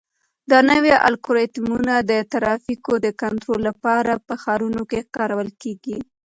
[0.51, 5.97] دا نوي الګوریتمونه د ترافیکو د کنټرول لپاره په ښارونو کې کارول کیږي.